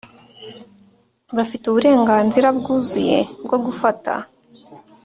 Bafite 1.35 1.63
uburenganzira 1.67 2.47
bwuzuye 2.57 3.19
bwo 3.45 3.57
gufata 3.65 4.13